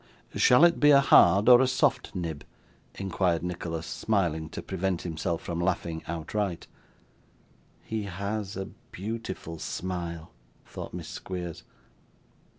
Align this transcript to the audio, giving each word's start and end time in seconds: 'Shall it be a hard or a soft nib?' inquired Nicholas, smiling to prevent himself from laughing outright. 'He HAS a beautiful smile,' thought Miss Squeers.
'Shall 0.35 0.63
it 0.63 0.79
be 0.79 0.89
a 0.89 0.99
hard 0.99 1.47
or 1.47 1.61
a 1.61 1.67
soft 1.67 2.15
nib?' 2.15 2.43
inquired 2.95 3.43
Nicholas, 3.43 3.85
smiling 3.85 4.49
to 4.49 4.63
prevent 4.63 5.03
himself 5.03 5.43
from 5.43 5.61
laughing 5.61 6.01
outright. 6.07 6.65
'He 7.83 8.05
HAS 8.05 8.57
a 8.57 8.65
beautiful 8.91 9.59
smile,' 9.59 10.31
thought 10.65 10.95
Miss 10.95 11.07
Squeers. 11.07 11.61